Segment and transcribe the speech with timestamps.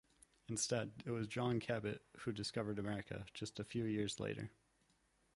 [0.49, 4.49] Instead, it was John Cabot who discovered America, just a few years later.